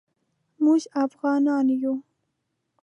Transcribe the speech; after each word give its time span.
موږ 0.63 0.81
افعانان 1.03 1.67
یو 1.81 1.95